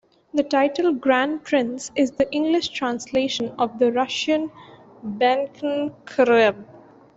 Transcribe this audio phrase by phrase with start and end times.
[0.33, 4.49] The title "Grand Prince" is the English translation of the Russian
[5.05, 6.55] "Великий князь".